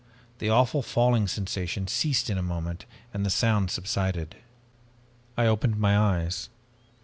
The 0.39 0.49
awful 0.49 0.81
falling 0.81 1.27
sensation 1.27 1.85
ceased 1.87 2.31
in 2.31 2.39
a 2.39 2.41
moment 2.41 2.85
and 3.13 3.23
the 3.23 3.29
sound 3.29 3.69
subsided. 3.69 4.35
I 5.37 5.45
opened 5.45 5.77
my 5.77 5.95
eyes. 5.95 6.49